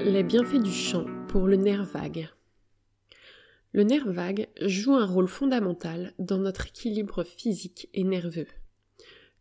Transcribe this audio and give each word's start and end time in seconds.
Les 0.00 0.22
bienfaits 0.22 0.62
du 0.62 0.72
chant 0.72 1.06
pour 1.28 1.46
le 1.46 1.56
nerf 1.56 1.84
vague. 1.84 2.28
Le 3.72 3.82
nerf 3.82 4.10
vague 4.10 4.48
joue 4.60 4.94
un 4.94 5.06
rôle 5.06 5.28
fondamental 5.28 6.12
dans 6.18 6.38
notre 6.38 6.66
équilibre 6.66 7.24
physique 7.24 7.88
et 7.94 8.04
nerveux. 8.04 8.46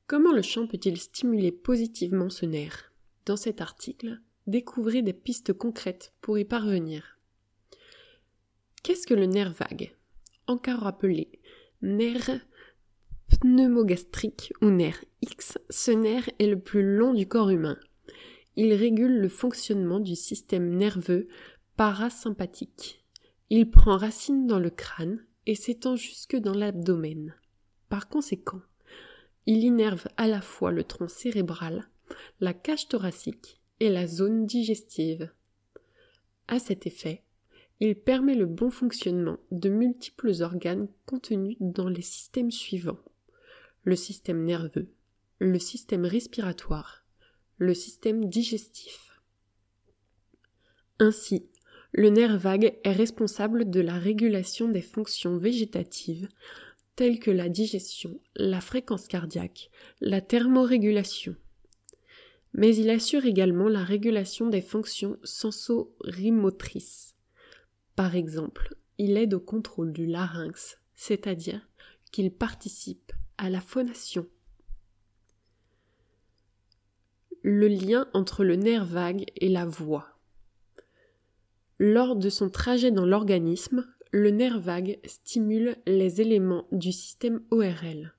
Comment 0.08 0.34
le 0.34 0.42
chant 0.42 0.68
peut-il 0.68 0.98
stimuler 0.98 1.52
positivement 1.52 2.30
ce 2.30 2.46
nerf? 2.46 2.92
Dans 3.26 3.38
cet 3.38 3.62
article, 3.62 4.20
découvrez 4.48 5.02
des 5.02 5.14
pistes 5.14 5.54
concrètes 5.54 6.14
pour 6.22 6.38
y 6.38 6.46
parvenir. 6.46 7.20
Qu'est-ce 8.84 9.08
que 9.08 9.14
le 9.14 9.26
nerf 9.26 9.52
vague? 9.52 9.96
Encore 10.48 10.88
appelé 10.88 11.40
nerf 11.82 12.32
pneumogastrique 13.42 14.54
ou 14.62 14.70
nerf 14.70 15.04
X, 15.22 15.58
ce 15.70 15.92
nerf 15.92 16.30
est 16.40 16.48
le 16.48 16.60
plus 16.60 16.96
long 16.96 17.14
du 17.14 17.28
corps 17.28 17.50
humain. 17.50 17.78
Il 18.56 18.74
régule 18.74 19.20
le 19.20 19.30
fonctionnement 19.30 20.00
du 20.00 20.16
système 20.16 20.76
nerveux 20.76 21.28
parasympathique. 21.76 23.04
Il 23.50 23.70
prend 23.70 23.98
racine 23.98 24.48
dans 24.48 24.60
le 24.60 24.70
crâne 24.70 25.26
et 25.46 25.56
s'étend 25.56 25.96
jusque 25.96 26.36
dans 26.36 26.54
l'abdomen. 26.54 27.36
Par 27.90 28.10
conséquent, 28.10 28.62
il 29.46 29.64
innerve 29.64 30.08
à 30.18 30.28
la 30.28 30.42
fois 30.42 30.72
le 30.72 30.84
tronc 30.84 31.08
cérébral, 31.08 31.88
la 32.40 32.54
cage 32.54 32.88
thoracique 32.88 33.62
et 33.80 33.90
la 33.90 34.08
zone 34.08 34.46
digestive. 34.46 35.32
À 36.48 36.60
cet 36.60 36.88
effet, 36.88 37.24
il 37.80 37.96
permet 37.96 38.36
le 38.36 38.46
bon 38.46 38.72
fonctionnement 38.72 39.38
de 39.52 39.70
multiples 39.70 40.32
organes 40.42 40.88
contenus 41.06 41.58
dans 41.60 41.90
les 41.90 42.02
systèmes 42.02 42.52
suivants 42.52 43.00
le 43.86 43.96
système 43.96 44.44
nerveux, 44.44 44.92
le 45.38 45.60
système 45.60 46.06
respiratoire, 46.06 47.05
le 47.58 47.74
système 47.74 48.26
digestif. 48.26 49.22
Ainsi, 51.00 51.48
le 51.92 52.10
nerf 52.10 52.38
vague 52.38 52.78
est 52.84 52.92
responsable 52.92 53.70
de 53.70 53.80
la 53.80 53.98
régulation 53.98 54.68
des 54.68 54.82
fonctions 54.82 55.38
végétatives 55.38 56.28
telles 56.96 57.20
que 57.20 57.32
la 57.32 57.50
digestion, 57.50 58.20
la 58.36 58.62
fréquence 58.62 59.08
cardiaque, 59.08 59.70
la 60.02 60.22
thermorégulation. 60.22 61.36
Mais 62.54 62.76
il 62.76 62.90
assure 62.90 63.26
également 63.26 63.68
la 63.68 63.84
régulation 63.84 64.48
des 64.48 64.62
fonctions 64.62 65.18
sensorimotrices. 65.24 67.16
Par 67.96 68.16
exemple, 68.16 68.76
il 68.98 69.18
aide 69.18 69.34
au 69.34 69.42
contrôle 69.42 69.92
du 69.92 70.06
larynx, 70.06 70.78
c'est-à-dire 70.96 71.68
qu'il 72.12 72.32
participe 72.32 73.12
à 73.38 73.50
la 73.50 73.60
phonation 73.60 74.28
le 77.48 77.68
lien 77.68 78.08
entre 78.14 78.44
le 78.44 78.56
nerf 78.56 78.86
vague 78.86 79.26
et 79.36 79.50
la 79.50 79.66
voix. 79.66 80.18
Lors 81.78 82.16
de 82.16 82.32
son 82.32 82.50
trajet 82.50 82.90
dans 82.90 83.06
l'organisme, 83.06 83.86
le 84.10 84.32
nerf 84.32 84.60
vague 84.60 84.98
stimule 85.06 85.76
les 85.86 86.22
éléments 86.22 86.68
du 86.72 86.92
système 86.92 87.44
ORL. 87.52 88.16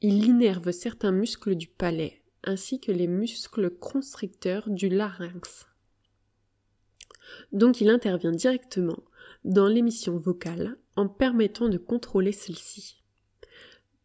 Il 0.00 0.24
innerve 0.24 0.70
certains 0.70 1.10
muscles 1.10 1.56
du 1.56 1.66
palais, 1.66 2.22
ainsi 2.44 2.78
que 2.78 2.92
les 2.92 3.08
muscles 3.08 3.68
constricteurs 3.68 4.70
du 4.70 4.88
larynx. 4.88 5.66
Donc 7.50 7.80
il 7.80 7.90
intervient 7.90 8.30
directement 8.30 9.02
dans 9.42 9.66
l'émission 9.66 10.16
vocale 10.16 10.76
en 10.94 11.08
permettant 11.08 11.68
de 11.68 11.78
contrôler 11.78 12.30
celle-ci. 12.30 13.02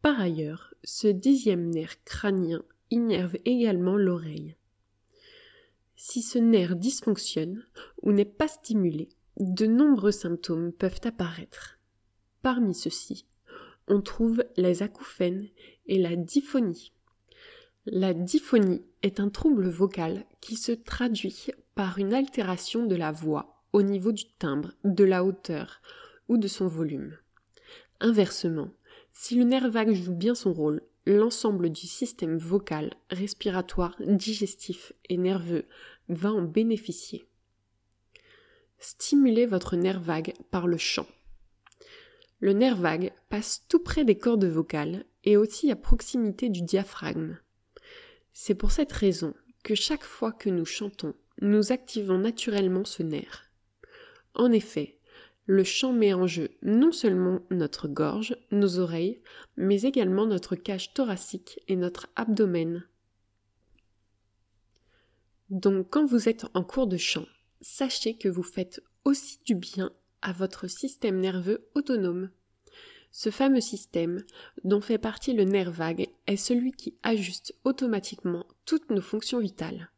Par 0.01 0.19
ailleurs, 0.19 0.73
ce 0.83 1.07
dixième 1.07 1.69
nerf 1.69 2.03
crânien 2.05 2.63
innerve 2.95 3.37
également 3.45 3.97
l'oreille. 3.97 4.55
Si 5.95 6.21
ce 6.21 6.39
nerf 6.39 6.75
dysfonctionne 6.75 7.63
ou 8.01 8.11
n'est 8.11 8.25
pas 8.25 8.47
stimulé, 8.47 9.09
de 9.37 9.65
nombreux 9.65 10.11
symptômes 10.11 10.71
peuvent 10.71 11.01
apparaître. 11.03 11.77
Parmi 12.41 12.73
ceux-ci, 12.73 13.25
on 13.87 14.01
trouve 14.01 14.43
les 14.57 14.81
acouphènes 14.81 15.47
et 15.87 15.99
la 15.99 16.15
diphonie. 16.15 16.93
La 17.85 18.13
diphonie 18.13 18.83
est 19.03 19.19
un 19.19 19.29
trouble 19.29 19.67
vocal 19.67 20.25
qui 20.41 20.55
se 20.55 20.71
traduit 20.71 21.47
par 21.75 21.97
une 21.99 22.13
altération 22.13 22.85
de 22.85 22.95
la 22.95 23.11
voix 23.11 23.61
au 23.73 23.81
niveau 23.81 24.11
du 24.11 24.25
timbre, 24.39 24.71
de 24.83 25.03
la 25.03 25.23
hauteur 25.23 25.81
ou 26.29 26.37
de 26.37 26.47
son 26.47 26.67
volume. 26.67 27.17
Inversement, 27.99 28.71
si 29.17 29.35
le 29.35 29.45
nerf 29.45 29.69
vague 29.69 29.93
joue 29.93 30.13
bien 30.13 30.35
son 30.35 30.53
rôle, 30.53 30.81
l'ensemble 31.05 31.69
du 31.69 31.87
système 31.87 32.37
vocal, 32.37 32.93
respiratoire, 33.09 33.95
digestif 34.01 34.91
et 35.07 35.15
nerveux 35.17 35.65
va 36.09 36.31
en 36.31 36.41
bénéficier. 36.41 37.25
Stimulez 38.77 39.45
votre 39.45 39.77
nerf 39.77 40.01
vague 40.01 40.33
par 40.51 40.67
le 40.67 40.77
chant. 40.77 41.07
Le 42.41 42.51
nerf 42.51 42.75
vague 42.75 43.13
passe 43.29 43.63
tout 43.69 43.79
près 43.79 44.03
des 44.03 44.17
cordes 44.17 44.45
vocales 44.45 45.05
et 45.23 45.37
aussi 45.37 45.71
à 45.71 45.77
proximité 45.77 46.49
du 46.49 46.61
diaphragme. 46.61 47.39
C'est 48.33 48.53
pour 48.53 48.71
cette 48.71 48.91
raison 48.91 49.33
que 49.63 49.75
chaque 49.75 50.03
fois 50.03 50.33
que 50.33 50.49
nous 50.49 50.65
chantons, 50.65 51.15
nous 51.41 51.71
activons 51.71 52.17
naturellement 52.17 52.83
ce 52.83 53.01
nerf. 53.01 53.49
En 54.33 54.51
effet, 54.51 54.94
le 55.45 55.63
chant 55.63 55.93
met 55.93 56.13
en 56.13 56.27
jeu 56.27 56.49
non 56.61 56.91
seulement 56.91 57.41
notre 57.51 57.87
gorge, 57.87 58.35
nos 58.51 58.79
oreilles, 58.79 59.21
mais 59.57 59.83
également 59.83 60.25
notre 60.25 60.55
cage 60.55 60.93
thoracique 60.93 61.59
et 61.67 61.75
notre 61.75 62.07
abdomen. 62.15 62.83
Donc 65.49 65.87
quand 65.91 66.05
vous 66.05 66.27
êtes 66.27 66.45
en 66.55 66.63
cours 66.63 66.87
de 66.87 66.97
chant, 66.97 67.27
sachez 67.61 68.17
que 68.17 68.29
vous 68.29 68.43
faites 68.43 68.81
aussi 69.03 69.39
du 69.45 69.53
bien 69.53 69.91
à 70.21 70.33
votre 70.33 70.67
système 70.67 71.19
nerveux 71.19 71.69
autonome. 71.75 72.31
Ce 73.11 73.29
fameux 73.29 73.61
système, 73.61 74.25
dont 74.63 74.81
fait 74.81 74.97
partie 74.97 75.33
le 75.33 75.43
nerf 75.43 75.71
vague, 75.71 76.09
est 76.27 76.35
celui 76.35 76.71
qui 76.71 76.97
ajuste 77.03 77.55
automatiquement 77.63 78.45
toutes 78.65 78.89
nos 78.89 79.01
fonctions 79.01 79.39
vitales. 79.39 79.91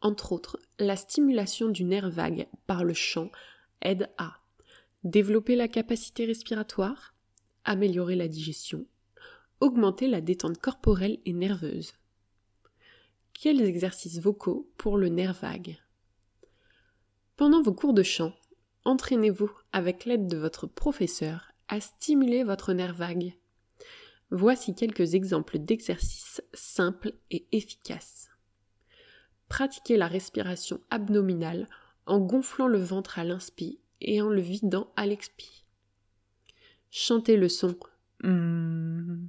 Entre 0.00 0.32
autres, 0.32 0.58
la 0.78 0.96
stimulation 0.96 1.68
du 1.68 1.84
nerf 1.84 2.08
vague 2.08 2.46
par 2.66 2.84
le 2.84 2.94
chant 2.94 3.30
aide 3.82 4.08
à 4.16 4.38
développer 5.04 5.54
la 5.54 5.68
capacité 5.68 6.24
respiratoire, 6.24 7.14
améliorer 7.64 8.16
la 8.16 8.28
digestion, 8.28 8.86
augmenter 9.60 10.08
la 10.08 10.20
détente 10.20 10.58
corporelle 10.58 11.18
et 11.26 11.32
nerveuse. 11.32 11.92
Quels 13.34 13.62
exercices 13.62 14.18
vocaux 14.18 14.70
pour 14.78 14.96
le 14.96 15.08
nerf 15.08 15.38
vague? 15.40 15.78
Pendant 17.36 17.62
vos 17.62 17.74
cours 17.74 17.94
de 17.94 18.02
chant, 18.02 18.32
entraînez-vous 18.84 19.50
avec 19.72 20.04
l'aide 20.04 20.26
de 20.26 20.36
votre 20.36 20.66
professeur 20.66 21.52
à 21.68 21.80
stimuler 21.80 22.44
votre 22.44 22.72
nerf 22.72 22.94
vague. 22.94 23.34
Voici 24.30 24.74
quelques 24.74 25.14
exemples 25.14 25.58
d'exercices 25.58 26.42
simples 26.54 27.12
et 27.30 27.46
efficaces. 27.52 28.30
Pratiquez 29.48 29.96
la 29.96 30.06
respiration 30.06 30.80
abdominale 30.90 31.68
en 32.06 32.20
gonflant 32.20 32.68
le 32.68 32.78
ventre 32.78 33.18
à 33.18 33.24
l'inspire 33.24 33.78
et 34.00 34.20
en 34.20 34.28
le 34.28 34.40
vidant 34.40 34.92
à 34.96 35.06
l'expi. 35.06 35.64
Chantez 36.90 37.36
le 37.36 37.48
son. 37.48 37.76
Hmm. 38.22 39.26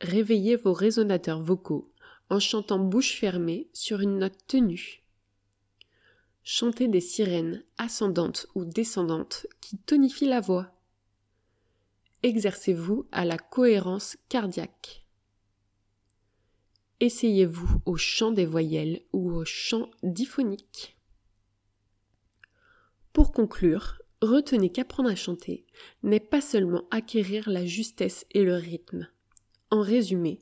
Réveillez 0.00 0.56
vos 0.56 0.72
résonateurs 0.72 1.42
vocaux 1.42 1.92
en 2.30 2.38
chantant 2.38 2.78
bouche 2.78 3.14
fermée 3.14 3.68
sur 3.72 4.00
une 4.00 4.18
note 4.18 4.38
tenue. 4.46 5.02
Chantez 6.44 6.88
des 6.88 7.00
sirènes 7.00 7.64
ascendantes 7.78 8.46
ou 8.54 8.64
descendantes 8.64 9.46
qui 9.60 9.78
tonifient 9.78 10.28
la 10.28 10.40
voix. 10.40 10.72
Exercez-vous 12.22 13.06
à 13.12 13.24
la 13.24 13.38
cohérence 13.38 14.16
cardiaque. 14.28 15.04
Essayez-vous 17.00 17.80
au 17.86 17.96
chant 17.96 18.32
des 18.32 18.46
voyelles 18.46 19.02
ou 19.12 19.30
au 19.30 19.44
chant 19.44 19.88
diphonique. 20.02 20.97
Pour 23.18 23.32
conclure, 23.32 24.00
retenez 24.22 24.70
qu'apprendre 24.70 25.10
à 25.10 25.16
chanter 25.16 25.66
n'est 26.04 26.20
pas 26.20 26.40
seulement 26.40 26.84
acquérir 26.92 27.50
la 27.50 27.66
justesse 27.66 28.24
et 28.30 28.44
le 28.44 28.54
rythme. 28.54 29.08
En 29.72 29.80
résumé, 29.80 30.38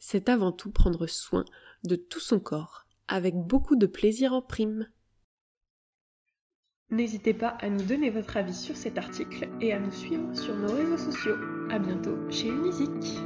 c'est 0.00 0.28
avant 0.28 0.50
tout 0.50 0.72
prendre 0.72 1.06
soin 1.06 1.44
de 1.84 1.94
tout 1.94 2.18
son 2.18 2.40
corps, 2.40 2.84
avec 3.06 3.36
beaucoup 3.36 3.76
de 3.76 3.86
plaisir 3.86 4.32
en 4.32 4.42
prime. 4.42 4.88
N'hésitez 6.90 7.32
pas 7.32 7.56
à 7.60 7.70
nous 7.70 7.84
donner 7.84 8.10
votre 8.10 8.36
avis 8.36 8.56
sur 8.56 8.76
cet 8.76 8.98
article 8.98 9.48
et 9.60 9.72
à 9.72 9.78
nous 9.78 9.92
suivre 9.92 10.34
sur 10.34 10.56
nos 10.56 10.72
réseaux 10.72 10.98
sociaux. 10.98 11.36
À 11.70 11.78
bientôt 11.78 12.18
chez 12.28 12.48
Unisic. 12.48 13.20